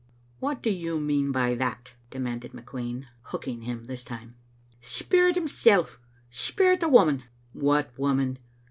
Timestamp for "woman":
6.89-7.25, 7.99-8.39